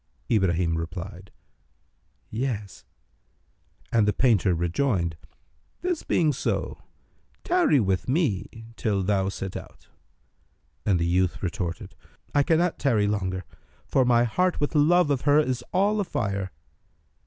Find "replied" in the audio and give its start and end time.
0.79-1.29